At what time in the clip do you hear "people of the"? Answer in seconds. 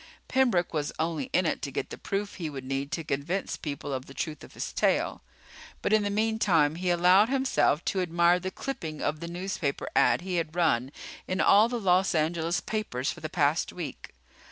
3.55-4.15